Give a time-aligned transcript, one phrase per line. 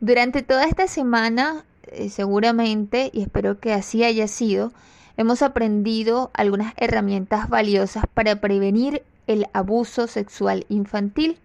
[0.00, 4.72] Durante toda esta semana, eh, seguramente, y espero que así haya sido,
[5.16, 11.40] hemos aprendido algunas herramientas valiosas para prevenir el abuso sexual infantil.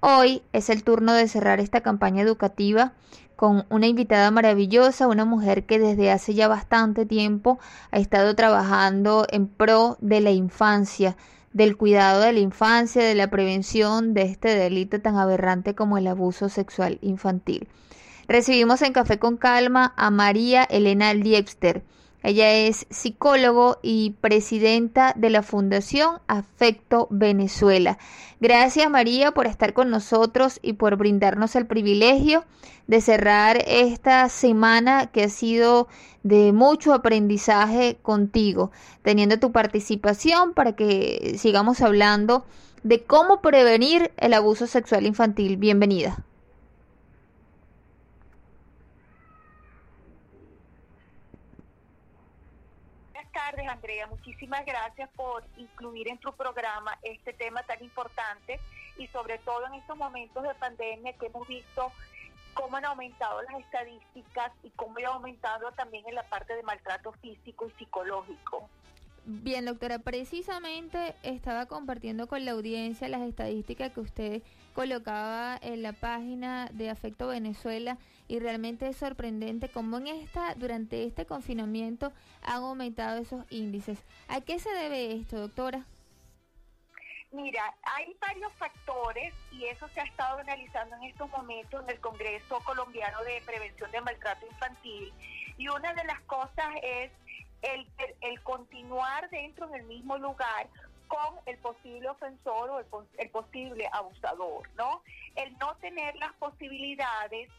[0.00, 2.92] Hoy es el turno de cerrar esta campaña educativa
[3.36, 7.58] con una invitada maravillosa, una mujer que desde hace ya bastante tiempo
[7.90, 11.16] ha estado trabajando en pro de la infancia,
[11.52, 16.06] del cuidado de la infancia, de la prevención de este delito tan aberrante como el
[16.06, 17.68] abuso sexual infantil.
[18.28, 21.82] Recibimos en Café con Calma a María Elena Liebster.
[22.22, 27.98] Ella es psicólogo y presidenta de la Fundación Afecto Venezuela.
[28.40, 32.44] Gracias María por estar con nosotros y por brindarnos el privilegio
[32.88, 35.88] de cerrar esta semana que ha sido
[36.22, 38.72] de mucho aprendizaje contigo,
[39.02, 42.44] teniendo tu participación para que sigamos hablando
[42.82, 45.56] de cómo prevenir el abuso sexual infantil.
[45.56, 46.24] Bienvenida.
[53.50, 54.06] Tardes, Andrea.
[54.08, 58.60] Muchísimas gracias por incluir en tu programa este tema tan importante
[58.98, 61.90] y sobre todo en estos momentos de pandemia que hemos visto
[62.52, 67.12] cómo han aumentado las estadísticas y cómo ha aumentado también en la parte de maltrato
[67.22, 68.68] físico y psicológico.
[69.30, 74.42] Bien, doctora, precisamente estaba compartiendo con la audiencia las estadísticas que usted
[74.74, 81.04] colocaba en la página de Afecto Venezuela y realmente es sorprendente cómo en esta, durante
[81.04, 84.02] este confinamiento han aumentado esos índices.
[84.28, 85.84] ¿A qué se debe esto, doctora?
[87.30, 92.00] Mira, hay varios factores y eso se ha estado analizando en estos momentos en el
[92.00, 95.12] Congreso Colombiano de Prevención de Maltrato Infantil
[95.58, 97.10] y una de las cosas es
[97.62, 97.86] el,
[98.20, 100.68] el continuar dentro del mismo lugar
[101.08, 102.86] con el posible ofensor o el,
[103.18, 105.02] el, posible abusador, ¿no?
[105.36, 107.50] El no tener las posibilidades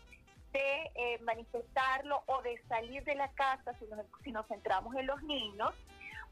[0.54, 5.08] de eh, manifestarlo o de salir de la casa si nos, si nos centramos en
[5.08, 5.72] los niños,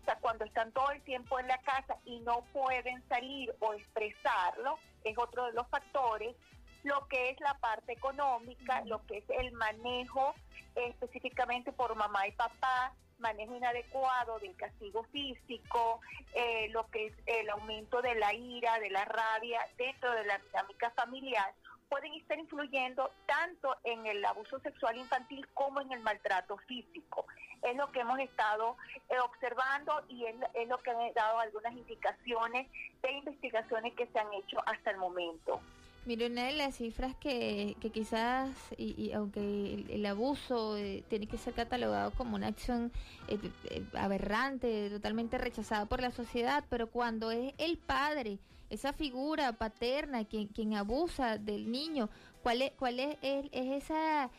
[0.01, 3.73] o sea, cuando están todo el tiempo en la casa y no pueden salir o
[3.73, 6.35] expresarlo, es otro de los factores,
[6.83, 10.33] lo que es la parte económica, lo que es el manejo
[10.75, 16.01] específicamente por mamá y papá, manejo inadecuado del castigo físico,
[16.33, 20.37] eh, lo que es el aumento de la ira, de la rabia dentro de la
[20.39, 21.53] dinámica familiar,
[21.89, 27.25] pueden estar influyendo tanto en el abuso sexual infantil como en el maltrato físico.
[27.61, 28.75] Es lo que hemos estado
[29.09, 32.67] eh, observando y es, es, lo que han dado algunas indicaciones
[33.01, 35.61] de investigaciones que se han hecho hasta el momento.
[36.07, 41.37] Mire, una de las cifras que, que quizás, y, aunque el, abuso eh, tiene que
[41.37, 42.93] ser catalogado como una acción
[43.27, 49.51] eh, eh, aberrante, totalmente rechazada por la sociedad, pero cuando es el padre, esa figura
[49.51, 52.09] paterna quien, quien abusa del niño,
[52.41, 54.29] ¿cuál es, cuál es, es, es esa,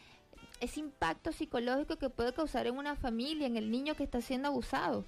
[0.61, 4.49] ese impacto psicológico que puede causar en una familia, en el niño que está siendo
[4.49, 5.05] abusado?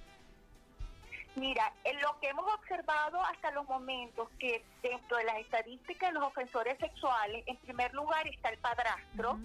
[1.37, 6.19] Mira, en lo que hemos observado hasta los momentos que dentro de las estadísticas de
[6.19, 9.39] los ofensores sexuales, en primer lugar está el padrastro,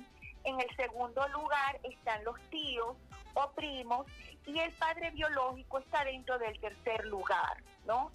[0.44, 2.96] en el segundo lugar están los tíos
[3.34, 4.08] o primos
[4.46, 8.12] y el padre biológico está dentro del tercer lugar, ¿no?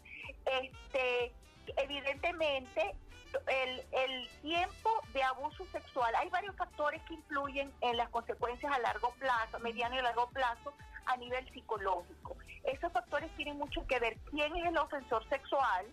[0.46, 1.32] Este,
[1.76, 2.94] evidentemente
[3.46, 8.78] el, el, tiempo de abuso sexual, hay varios factores que influyen en las consecuencias a
[8.80, 10.74] largo plazo, mediano y largo plazo,
[11.10, 12.36] a nivel psicológico.
[12.64, 15.86] Esos factores tienen mucho que ver quién es el ofensor sexual,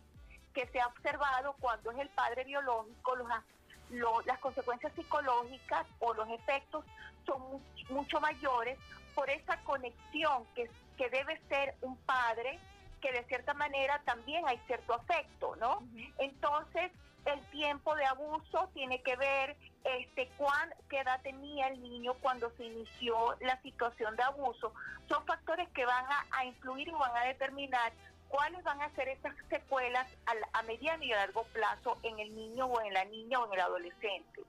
[0.53, 6.27] que se ha observado cuando es el padre biológico, los, las consecuencias psicológicas o los
[6.29, 6.83] efectos
[7.25, 8.77] son mucho mayores
[9.16, 12.59] por esa conexión que, que debe ser un padre
[13.01, 15.83] que de cierta manera también hay cierto afecto, ¿no?
[16.17, 16.91] Entonces,
[17.27, 22.49] el tiempo de abuso tiene que ver este cuán, qué edad tenía el niño cuando
[22.51, 24.73] se inició la situación de abuso.
[25.09, 27.91] Son factores que van a, influir y van a determinar
[28.29, 32.33] cuáles van a ser esas secuelas a, a mediano y a largo plazo en el
[32.33, 34.41] niño o en la niña o en el adolescente.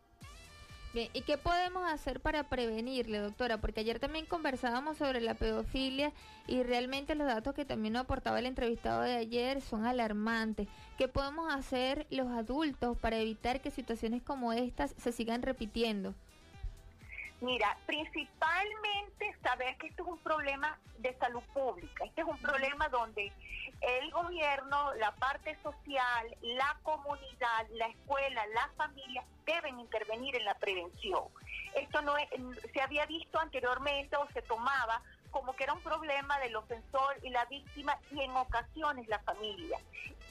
[1.12, 3.58] ¿Y qué podemos hacer para prevenirle, doctora?
[3.60, 6.12] Porque ayer también conversábamos sobre la pedofilia
[6.46, 10.68] y realmente los datos que también nos aportaba el entrevistado de ayer son alarmantes.
[10.96, 16.14] ¿Qué podemos hacer los adultos para evitar que situaciones como estas se sigan repitiendo?
[17.40, 22.04] Mira, principalmente saber que esto es un problema de salud pública.
[22.04, 23.32] Este es un problema donde
[23.80, 30.54] el gobierno, la parte social, la comunidad, la escuela, la familia deben intervenir en la
[30.54, 31.24] prevención.
[31.74, 32.14] Esto no
[32.72, 35.00] se había visto anteriormente o se tomaba
[35.30, 39.78] como que era un problema del ofensor y la víctima y en ocasiones la familia.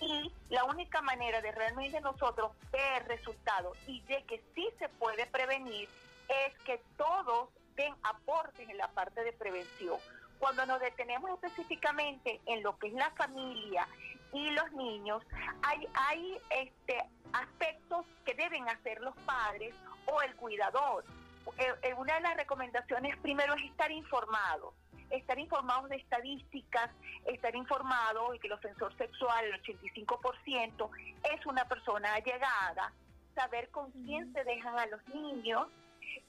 [0.02, 5.26] Y la única manera de realmente nosotros ver resultados y de que sí se puede
[5.28, 5.88] prevenir
[6.30, 9.98] es que todos den aportes en la parte de prevención.
[10.40, 13.88] Cuando nos detenemos específicamente en lo que es la familia
[14.34, 15.24] y los niños,
[15.64, 17.04] hay, hay este,
[17.34, 19.74] aspectos que deben hacer los padres
[20.06, 21.06] o el cuidador.
[21.58, 24.74] Eh, eh, una de las recomendaciones primero es estar informados
[25.10, 26.92] estar informados de estadísticas,
[27.26, 30.90] estar informados de que el ofensor sexual, el 85%,
[31.34, 32.94] es una persona allegada,
[33.36, 35.68] saber con quién se dejan a los niños,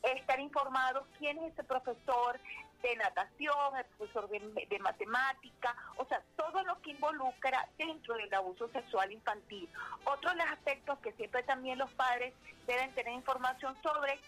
[0.02, 2.38] estar informados quién es ese profesor
[2.82, 8.68] de natación, el profesor de, matemática, o sea, todo lo que involucra dentro del abuso
[8.68, 9.68] sexual infantil.
[10.04, 12.32] Otro de los aspectos que siempre también los padres
[12.66, 14.20] deben tener información sobre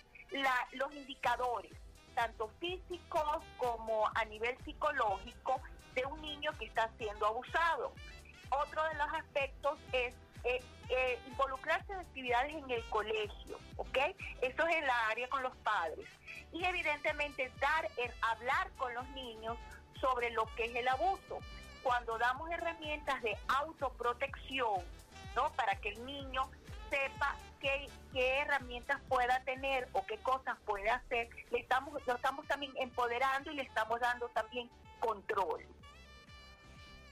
[0.73, 1.73] los indicadores,
[2.15, 5.61] tanto físicos como a nivel psicológico,
[5.95, 7.93] de un niño que está siendo abusado.
[8.51, 10.15] Otro de los aspectos es
[10.45, 13.99] eh, eh, involucrarse en actividades en el colegio, ¿ok?
[14.43, 16.07] Eso es en la área con los padres.
[16.53, 19.57] Y evidentemente dar, el, hablar con los niños
[20.01, 21.39] sobre lo que es el abuso.
[21.83, 24.83] Cuando damos herramientas de autoprotección,
[25.37, 25.51] ¿no?
[25.53, 26.51] Para que el niño
[26.91, 32.47] sepa qué, qué herramientas pueda tener o qué cosas puede hacer, le estamos, lo estamos
[32.47, 35.65] también empoderando y le estamos dando también control.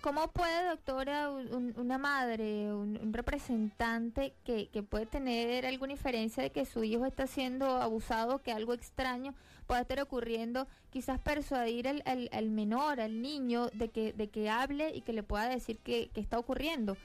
[0.09, 6.65] ¿Cómo puede, doctora, una madre, un, representante que, que, puede tener alguna diferencia de que
[6.65, 9.35] su hijo está siendo abusado, que algo extraño
[9.67, 14.93] pueda estar ocurriendo, quizás persuadir al, al, menor, al niño, de que, de que hable
[14.95, 16.97] y que le pueda decir que, que está ocurriendo?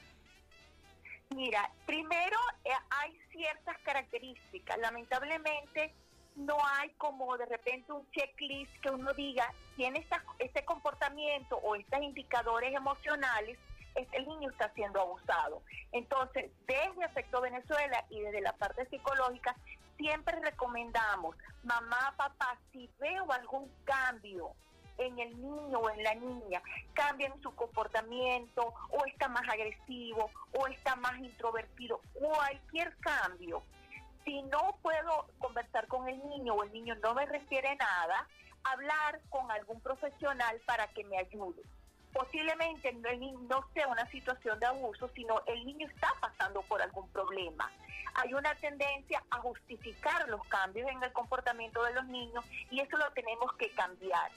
[1.36, 4.78] Mira, primero eh, hay ciertas características.
[4.78, 5.92] Lamentablemente
[6.36, 10.06] no hay como de repente un checklist que uno diga, tiene
[10.38, 13.58] este comportamiento o estos indicadores emocionales,
[13.94, 15.62] el niño está siendo abusado.
[15.92, 19.54] Entonces, desde Afecto Venezuela y desde la parte psicológica,
[19.96, 24.52] siempre recomendamos, mamá, papá, si veo algún cambio
[24.98, 30.66] en el niño o en la niña, cambian su comportamiento o está más agresivo o
[30.68, 33.62] está más introvertido, cualquier cambio
[34.24, 38.26] si no puedo conversar con el niño o el niño no me refiere nada,
[38.64, 41.62] hablar con algún profesional para que me ayude.
[42.12, 47.70] Posiblemente no, sea una situación de abuso, sino el niño está pasando por algún problema.
[48.14, 52.96] Hay una tendencia a justificar los cambios en el comportamiento de los niños y eso
[52.96, 54.30] lo tenemos que cambiar.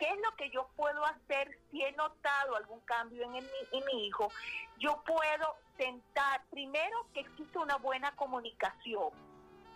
[0.00, 4.06] ¿Qué es lo que yo puedo hacer si he notado algún cambio en, en mi
[4.06, 4.28] hijo?
[4.78, 9.29] Yo puedo sentar, primero que existe una buena comunicación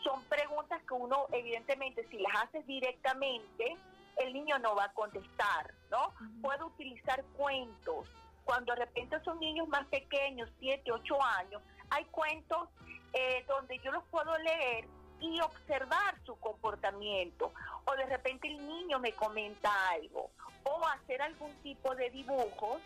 [0.04, 3.76] son preguntas que uno, evidentemente, si las haces directamente,
[4.18, 6.12] el niño no va a contestar, ¿no?
[6.42, 8.06] Puedo utilizar cuentos.
[8.44, 12.68] Cuando de repente son niños más pequeños, 7, 8 años, hay cuentos
[13.14, 14.86] eh, donde yo los puedo leer
[15.20, 17.52] y observar su comportamiento.
[17.86, 20.30] O de repente el niño me comenta algo.
[20.64, 22.80] O hacer algún tipo de dibujos.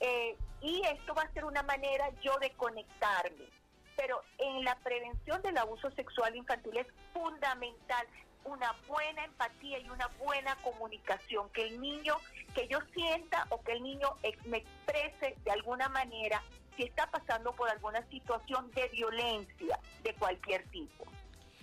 [0.00, 3.58] Eh, y esto va a ser una manera yo de conectarme
[3.98, 8.06] pero en la prevención del abuso sexual infantil es fundamental
[8.44, 12.14] una buena empatía y una buena comunicación, que el niño,
[12.54, 14.08] que yo sienta o que el niño
[14.46, 16.40] me exprese de alguna manera
[16.76, 21.04] si está pasando por alguna situación de violencia de cualquier tipo.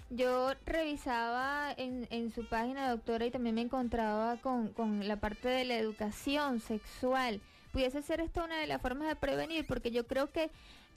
[0.09, 5.47] Yo revisaba en, en su página, doctora, y también me encontraba con, con la parte
[5.47, 7.39] de la educación sexual.
[7.71, 9.65] ¿Pudiese ser esto una de las formas de prevenir?
[9.65, 10.51] Porque yo creo que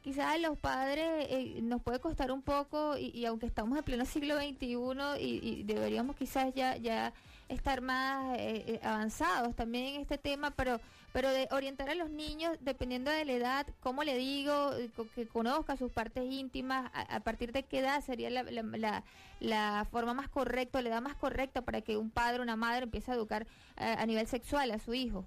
[0.09, 4.07] quizás a los padres eh, nos puede costar un poco y, aunque estamos en pleno
[4.07, 4.79] siglo XXI
[5.21, 7.13] y, deberíamos quizás ya ya
[7.51, 10.81] estar más eh, eh, avanzados también en este tema, pero
[11.13, 14.71] pero de orientar a los niños dependiendo de la edad, cómo le digo,
[15.15, 19.03] que conozca sus partes íntimas, a, partir de qué edad sería la,
[19.41, 23.11] la, forma más correcta, la edad más correcta para que un padre una madre empiece
[23.11, 23.47] a educar
[23.77, 25.27] a nivel sexual a su hijo.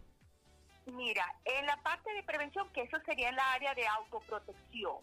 [0.86, 4.98] Mira, en la parte de prevención, que eso sería el área de autoprotección,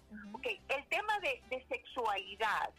[0.69, 2.71] el tema de, sexualidad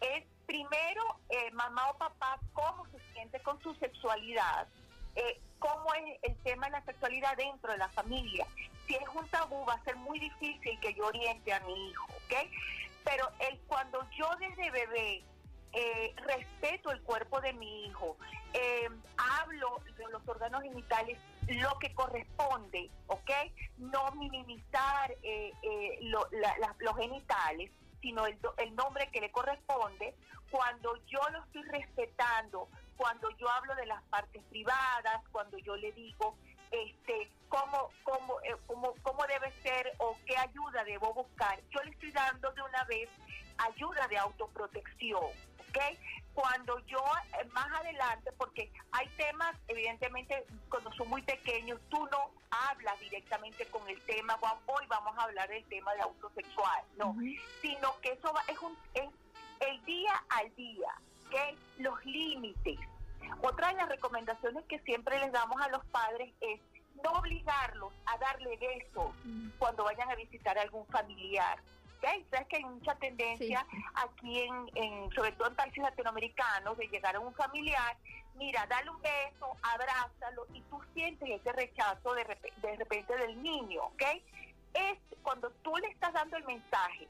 [0.00, 4.66] es primero eh, mamá o papá cómo se siente con su sexualidad,
[5.14, 8.46] eh, cómo es el tema de la sexualidad dentro de la familia.
[8.86, 12.04] Si es un tabú va a ser muy difícil que yo oriente a mi hijo,
[12.04, 12.48] ¿ok?
[13.04, 15.22] Pero el, cuando yo desde bebé
[15.72, 18.16] eh, respeto el cuerpo de mi hijo,
[18.52, 21.18] eh, hablo de los órganos genitales
[21.48, 23.30] lo que corresponde, ¿ok?
[23.78, 25.52] No minimizar eh,
[26.00, 27.70] los genitales,
[28.00, 30.14] sino el, el nombre que le corresponde,
[30.50, 35.92] cuando yo lo estoy respetando, cuando yo hablo de las partes privadas, cuando yo le
[35.92, 36.36] digo
[36.70, 42.12] este cómo, cómo, cómo, cómo debe ser o qué ayuda debo buscar, yo le estoy
[42.12, 43.08] dando de una vez
[43.58, 45.30] ayuda de autoprotección,
[45.72, 45.98] ¿ok?
[46.34, 47.02] Cuando yo
[47.40, 53.86] eh, adelante, porque hay temas, evidentemente, cuando son muy pequeños, tú no hablas directamente con
[53.88, 54.36] el tema,
[54.66, 57.16] hoy vamos a hablar del tema de abuso sexual, no,
[57.60, 59.10] sino que eso es, un, es
[59.60, 60.94] el día al día,
[61.30, 62.78] que los límites.
[63.40, 66.60] Otra de las recomendaciones que siempre les damos a los padres es
[67.02, 69.14] no obligarlos a darle besos
[69.58, 71.58] cuando vayan a visitar a algún familiar.
[72.02, 74.40] Sabes que hay mucha tendencia aquí,
[74.74, 77.96] en, sobre todo en países latinoamericanos, de llegar a un familiar,
[78.34, 82.24] mira, dale un beso, abrázalo y tú sientes ese rechazo de,
[82.56, 84.02] de repente del niño, ¿ok?
[84.74, 87.06] Es cuando tú le estás dando el mensaje,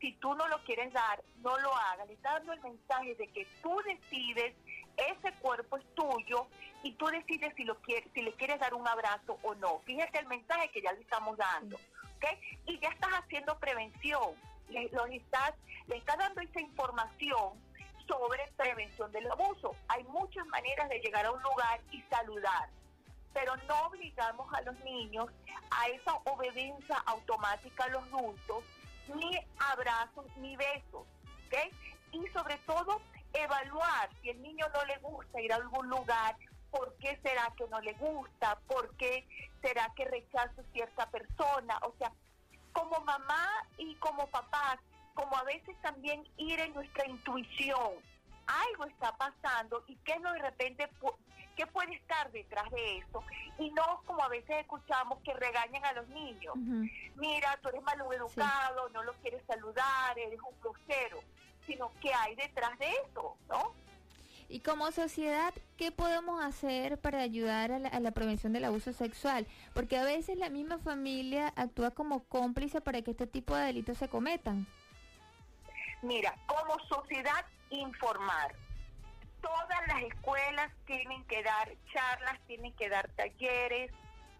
[0.00, 3.28] si tú no lo quieres dar, no lo hagas, le estás dando el mensaje de
[3.28, 4.54] que tú decides
[4.96, 6.46] ese cuerpo es tuyo
[6.82, 9.80] y tú decides si lo quieres, si le quieres dar un abrazo o no.
[9.80, 12.24] Fíjate el mensaje que ya le estamos dando, ¿ok?
[12.66, 12.88] Y ya
[13.66, 14.30] prevención,
[14.68, 15.54] le, estás,
[15.88, 17.52] le estás dando esa información
[18.06, 19.74] sobre prevención del abuso.
[19.88, 22.68] Hay muchas maneras de llegar a un lugar y saludar,
[23.32, 25.26] pero no obligamos a los niños
[25.70, 28.62] a esa obediencia automática a los adultos,
[29.12, 31.04] ni abrazos ni besos,
[31.46, 31.74] ¿ok?
[32.12, 33.00] Y sobre todo
[33.32, 36.36] evaluar si el niño no le gusta ir a algún lugar,
[36.70, 39.26] por qué será que no le gusta, por qué
[39.60, 41.78] será que rechaza cierta persona.
[41.82, 42.12] O sea,
[42.76, 44.78] como mamá y como papá,
[45.14, 47.94] como a veces también ir en nuestra intuición,
[48.46, 50.88] algo está pasando y qué no de repente,
[51.56, 53.24] qué puede estar detrás de eso.
[53.58, 56.54] Y no como a veces escuchamos que regañan a los niños.
[57.16, 57.82] Mira, tú eres
[58.14, 61.22] educado, no lo quieres saludar, eres un grosero
[61.66, 63.74] sino qué hay detrás de eso, ¿no?
[64.48, 69.46] Y como sociedad, ¿qué podemos hacer para ayudar a la, prevención del abuso sexual?
[69.74, 73.98] Porque a veces la misma familia actúa como cómplice para que este tipo de delitos
[73.98, 74.66] se cometan.
[76.02, 78.54] Mira, como sociedad, informar.
[79.40, 83.90] Todas las escuelas tienen que dar charlas, tienen que dar talleres,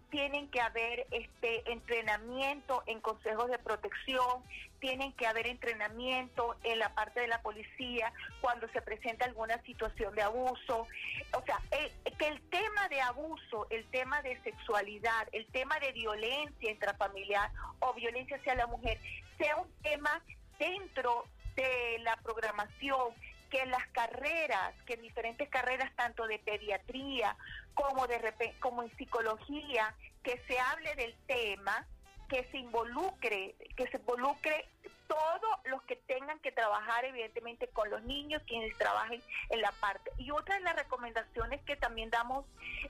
[0.09, 4.43] tienen que haber este entrenamiento en consejos de protección,
[4.79, 10.13] tienen que haber entrenamiento en la parte de la policía cuando se presenta alguna situación
[10.15, 10.87] de abuso.
[11.33, 15.91] O sea, eh, que el tema de abuso, el tema de sexualidad, el tema de
[15.91, 18.99] violencia intrafamiliar o violencia hacia la mujer
[19.37, 20.21] sea un tema
[20.59, 23.13] dentro de la programación
[23.49, 27.35] que las carreras, que en diferentes carreras, tanto de pediatría
[27.73, 28.19] como, de,
[28.59, 31.85] como en psicología, que se hable del tema,
[32.29, 34.67] que se involucre, que se involucre
[35.07, 40.11] todos los que tengan que trabajar evidentemente con los niños, quienes trabajen en la parte.
[40.17, 42.45] Y otra de las recomendaciones que también damos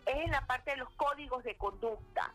[0.05, 2.33] es en la parte de los códigos de conducta.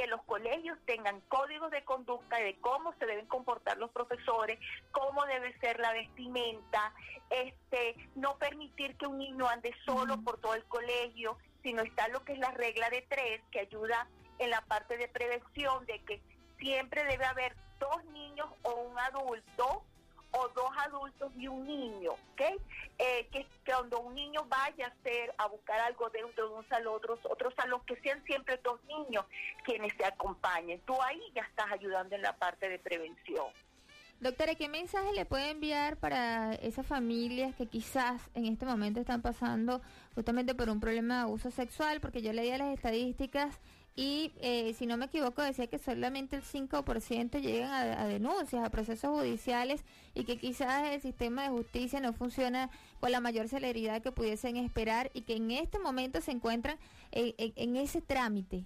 [0.00, 4.58] Que los colegios tengan códigos de conducta de cómo se deben comportar los profesores,
[4.92, 6.94] cómo debe ser la vestimenta,
[7.28, 12.24] este, no permitir que un niño ande solo por todo el colegio, sino está lo
[12.24, 16.22] que es la regla de tres, que ayuda en la parte de prevención de que
[16.58, 19.84] siempre debe haber dos niños o un adulto
[20.32, 22.42] o dos adultos y un niño, ¿ok?
[22.98, 26.94] Eh, que, cuando un niño vaya a hacer, a buscar algo dentro de un salón,
[26.96, 29.24] otros, otros salón, que sean siempre dos niños
[29.64, 30.80] quienes te acompañen.
[30.80, 33.46] Tú ahí ya estás ayudando en la parte de prevención.
[34.20, 39.22] Doctora, ¿qué mensaje le puede enviar para esas familias que quizás en este momento están
[39.22, 39.80] pasando
[40.14, 42.02] justamente por un problema de abuso sexual?
[42.02, 43.58] Porque yo leía las estadísticas
[43.96, 48.70] y eh, si no me equivoco decía que solamente el 5% llegan a, denuncias, a
[48.70, 52.70] procesos judiciales y que quizás el sistema de justicia no funciona
[53.00, 56.78] con la mayor celeridad que pudiesen esperar y que en este momento se encuentran
[57.10, 58.64] en, ese trámite.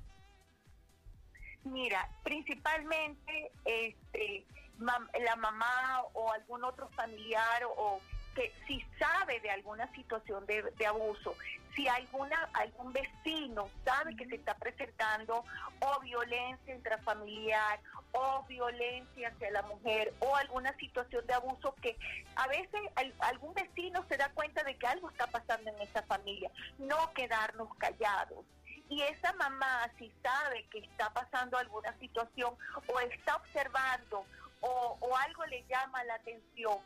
[1.64, 4.44] Mira, principalmente este,
[4.78, 8.00] la mamá o algún otro familiar o
[8.34, 11.34] que si sabe de alguna situación de abuso,
[11.74, 15.44] si alguna, algún vecino sabe que se está presentando
[15.80, 17.80] o violencia intrafamiliar
[18.12, 21.96] o violencia hacia la mujer o alguna situación de abuso que
[22.36, 22.80] a veces
[23.18, 27.68] algún vecino se da cuenta de que algo está pasando en esa familia, no quedarnos
[27.76, 28.44] callados.
[28.88, 32.54] Y esa mamá, si sabe que está pasando alguna situación
[32.86, 34.24] o está observando
[34.60, 36.78] o, o algo le llama la atención,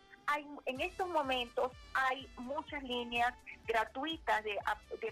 [0.67, 3.35] en estos momentos hay muchas líneas
[3.67, 4.59] gratuitas de,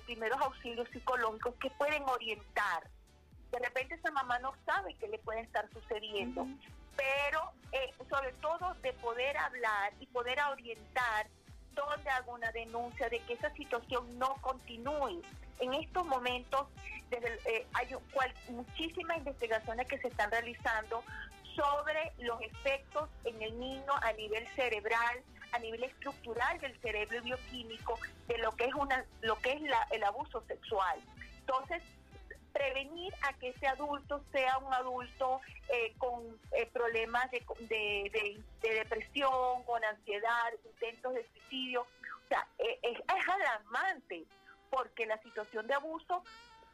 [0.07, 2.89] primeros auxilios psicológicos que pueden orientar.
[3.51, 6.47] De repente esa mamá no sabe qué le puede estar sucediendo,
[6.97, 11.27] pero eh, sobre todo de poder hablar y poder orientar
[11.75, 15.23] dónde hago una denuncia de que esa situación no continúe.
[15.61, 16.67] En estos momentos
[17.11, 17.89] eh, hay
[18.51, 21.03] muchísimas investigaciones que se están realizando
[21.57, 25.23] sobre los efectos en el niño a nivel cerebral,
[25.53, 27.99] a nivel estructural del cerebro bioquímico
[28.29, 31.01] de de lo que es una lo que es el abuso sexual.
[31.41, 31.83] Entonces,
[32.53, 36.23] prevenir a que ese adulto sea un adulto eh, con
[36.53, 41.83] eh, problemas de, de, depresión, con ansiedad, intentos de suicidio.
[41.83, 44.25] O sea, es, es alarmante
[44.71, 46.25] porque la situación de abuso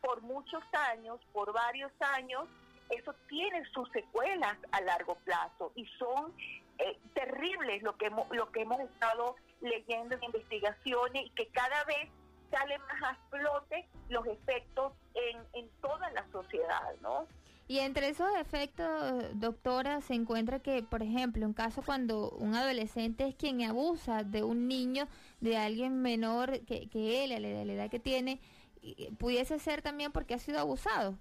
[0.01, 2.49] por muchos años, por varios años,
[2.93, 6.33] eso tiene sus secuelas a largo plazo y son
[6.79, 11.85] eh, terribles lo que hemos, lo que hemos estado leyendo en investigaciones y que cada
[11.85, 12.09] vez
[12.51, 17.27] salen más a flote los efectos en, toda la sociedad, ¿no?
[17.69, 18.87] Y entre esos efectos,
[19.35, 24.43] doctora, se encuentra que, por ejemplo, un caso cuando un adolescente es quien abusa de
[24.43, 25.09] un niño,
[25.41, 28.41] de alguien menor que, que él, a la edad que tiene,
[29.19, 31.17] pudiese ser también porque ha sido abusado.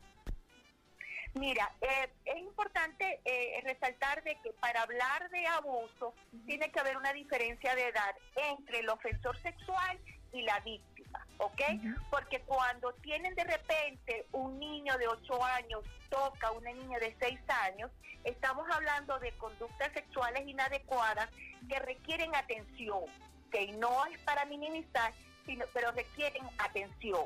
[1.34, 6.14] Mira, eh, es importante eh, resaltar de que para hablar de abuso
[6.46, 9.98] tiene que haber una diferencia de edad entre el ofensor sexual
[10.34, 11.62] y la víctima, ¿ok?
[12.10, 17.16] Porque cuando tienen de repente un niño de 8 años toca a una niña de
[17.20, 17.92] 6 años,
[18.26, 21.30] estamos hablando de conductas sexuales inadecuadas
[21.70, 23.06] que requieren atención,
[23.52, 25.14] que no es para minimizar,
[25.46, 27.26] sino, pero requieren atención.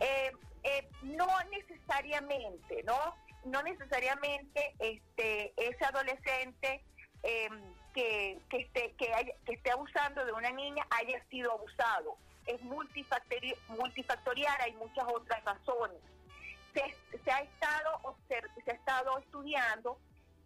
[0.00, 0.32] Eh,
[1.02, 3.16] no necesariamente, ¿no?
[3.44, 6.84] No necesariamente este ese adolescente
[7.22, 12.16] em, que, que, esté, que, haya, que esté abusando de una niña haya sido abusado.
[12.46, 15.98] Es multifactorial, multifactorial hay muchas otras razones.
[16.72, 19.98] Se, se, ha estado se ha estado estudiando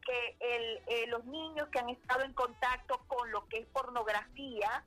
[0.05, 4.85] que el, eh, los niños que han estado en contacto con lo que es pornografía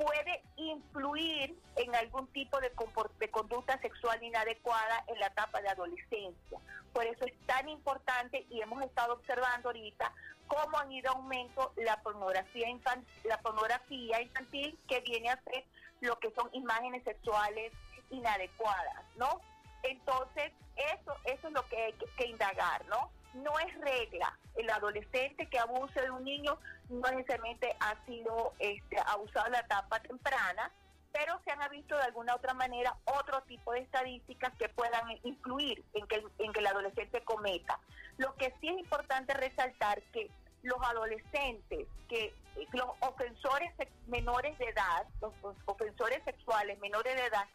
[0.00, 2.72] puede influir en algún tipo de,
[3.18, 6.58] de conducta sexual inadecuada en la etapa de adolescencia.
[6.94, 10.12] Por eso es tan importante y hemos estado observando ahorita
[10.46, 15.64] cómo han ido aumento la pornografía infantil, la pornografía infantil que viene a ser
[16.00, 17.72] lo que son imágenes sexuales
[18.10, 19.40] inadecuadas, ¿no?
[19.82, 23.10] Entonces, eso, eso es lo que hay que indagar, ¿no?
[23.34, 24.36] No es regla.
[24.56, 29.60] El adolescente que abuse de un niño no necesariamente ha sido este, abusado en la
[29.60, 30.70] etapa temprana,
[31.12, 35.84] pero se han visto de alguna otra manera otro tipo de estadísticas que puedan influir
[35.94, 37.78] en que, en que el adolescente cometa.
[38.18, 40.30] Lo que sí es importante resaltar que
[40.62, 42.34] los adolescentes, que
[42.72, 43.72] los ofensores
[44.06, 45.32] menores de edad, los,
[45.64, 47.46] ofensores sexuales menores de edad,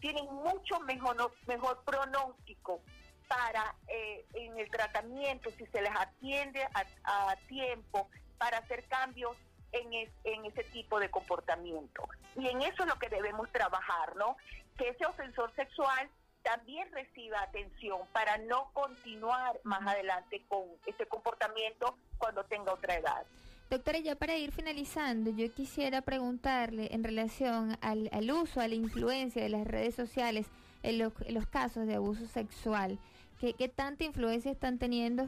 [0.00, 2.80] tienen mucho mejor, mejor pronóstico
[3.28, 6.62] para eh, en el tratamiento, si se les atiende
[7.04, 8.08] a, tiempo,
[8.38, 9.36] para hacer cambios
[9.72, 9.92] en,
[10.24, 12.08] en ese tipo de comportamiento.
[12.36, 14.36] Y en eso es lo que debemos trabajar, ¿no?
[14.76, 16.10] Que ese ofensor sexual
[16.42, 23.24] también reciba atención para no continuar más adelante con ese comportamiento cuando tenga otra edad.
[23.70, 28.74] Doctora, ya para ir finalizando, yo quisiera preguntarle en relación al, al uso, a la
[28.74, 30.46] influencia de las redes sociales
[30.82, 32.98] en los, en los casos de abuso sexual.
[33.42, 35.26] ¿Qué, ¿Qué tanta influencia están teniendo?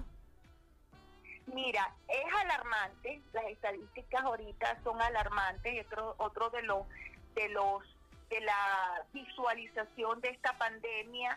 [1.53, 6.87] Mira, es alarmante, las estadísticas ahorita son alarmantes y otro, otro de los
[7.35, 7.83] de los
[8.31, 11.37] de la visualización de esta pandemia,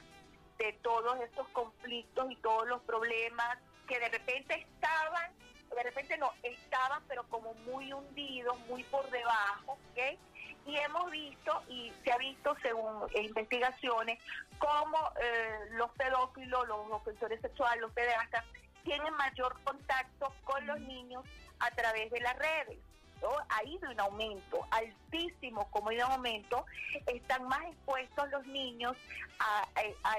[0.60, 5.32] de todos estos conflictos y todos los problemas que de repente estaban,
[5.76, 10.20] de repente no, estaban pero como muy hundidos, muy por debajo, ¿ok?
[10.68, 14.20] Y hemos visto, y se ha visto según investigaciones,
[14.60, 18.44] cómo eh, los pedófilos, los ofensores sexuales, los pederastas,
[18.84, 21.24] tienen mayor contacto con los niños
[21.60, 22.78] a través de las redes.
[23.22, 23.30] ¿no?
[23.50, 26.66] Ha ido un aumento altísimo, como ha ido un aumento,
[27.08, 28.96] están más expuestos los niños
[29.40, 29.68] a,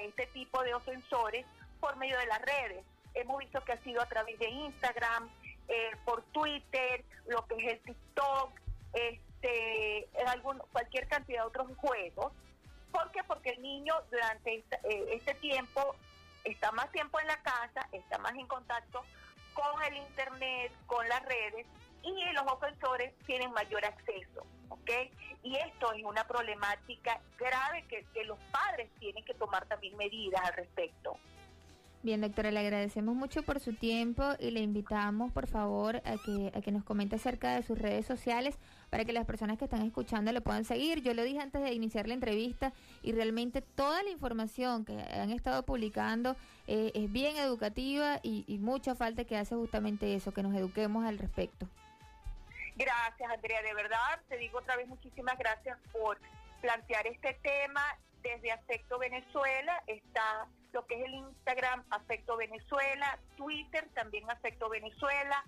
[0.00, 1.44] este tipo de ofensores
[1.78, 2.84] por medio de las redes.
[3.14, 5.28] Hemos visto que ha sido a través de Instagram,
[5.68, 8.50] eh, por Twitter, lo que es el TikTok,
[8.94, 12.32] este, en algún, cualquier cantidad de otros juegos.
[12.90, 13.22] ¿Por qué?
[13.24, 14.64] Porque el niño durante eh,
[15.12, 15.94] este tiempo
[16.44, 19.04] está más tiempo en la casa, está más en contacto
[19.54, 21.66] con el Internet, con las redes
[22.02, 24.46] y los ofensores tienen mayor acceso.
[24.68, 24.90] ¿ok?
[25.42, 30.42] Y esto es una problemática grave que, que los padres tienen que tomar también medidas
[30.44, 31.18] al respecto.
[32.00, 36.52] Bien, doctora, le agradecemos mucho por su tiempo y le invitamos, por favor, a que,
[36.54, 38.56] a que nos comente acerca de sus redes sociales
[38.88, 41.02] para que las personas que están escuchando le puedan seguir.
[41.02, 45.32] Yo lo dije antes de iniciar la entrevista y realmente toda la información que han
[45.32, 46.36] estado publicando
[46.68, 51.04] eh, es bien educativa y, y mucha falta que hace justamente eso, que nos eduquemos
[51.04, 51.68] al respecto.
[52.76, 56.16] Gracias, Andrea, de verdad, te digo otra vez muchísimas gracias por
[56.60, 57.82] plantear este tema.
[58.34, 65.44] Desde Aspecto Venezuela está lo que es el Instagram Afecto Venezuela, Twitter también Afecto Venezuela,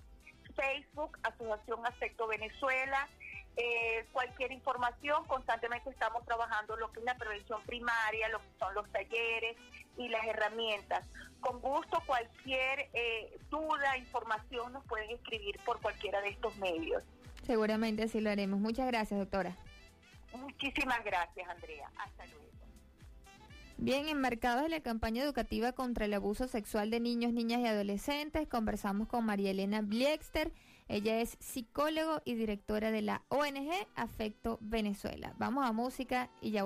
[0.55, 3.09] Facebook Asociación Afecto Venezuela
[3.57, 8.75] eh, cualquier información, constantemente estamos trabajando lo que es la prevención primaria, lo que son
[8.75, 9.57] los talleres
[9.99, 11.05] y las herramientas.
[11.41, 17.03] Con gusto, cualquier eh, duda, información nos pueden escribir por cualquiera de estos medios.
[17.45, 18.61] Seguramente así lo haremos.
[18.61, 19.55] Muchas gracias, doctora.
[20.33, 21.91] Muchísimas gracias, Andrea.
[21.99, 22.50] Hasta luego.
[23.83, 28.47] Bien, enmarcados en la campaña educativa contra el abuso sexual de niños, niñas y adolescentes,
[28.47, 30.53] conversamos con María Elena Bliexter.
[30.87, 35.33] Ella es psicólogo y directora de la ONG Afecto Venezuela.
[35.39, 36.63] Vamos a música y ya